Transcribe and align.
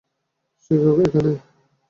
সে 0.63 0.73
কি 0.81 0.89
এখানে? 1.05 1.31